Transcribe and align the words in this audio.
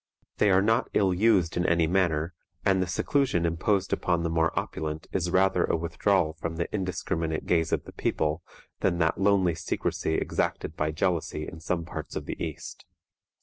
They 0.37 0.49
are 0.49 0.63
not 0.63 0.89
ill 0.95 1.13
used 1.13 1.55
in 1.57 1.65
any 1.67 1.85
manner, 1.85 2.33
and 2.65 2.81
the 2.81 2.87
seclusion 2.87 3.45
imposed 3.45 3.93
upon 3.93 4.23
the 4.23 4.31
more 4.31 4.51
opulent 4.59 5.05
is 5.11 5.29
rather 5.29 5.63
a 5.63 5.75
withdrawal 5.77 6.33
from 6.33 6.55
the 6.55 6.67
indiscriminate 6.73 7.45
gaze 7.45 7.71
of 7.71 7.83
the 7.83 7.91
people 7.93 8.41
than 8.79 8.97
that 8.97 9.19
lonely 9.21 9.53
secrecy 9.53 10.15
exacted 10.15 10.75
by 10.75 10.89
jealousy 10.89 11.47
in 11.47 11.59
some 11.59 11.85
parts 11.85 12.15
of 12.15 12.25
the 12.25 12.43
East. 12.43 12.83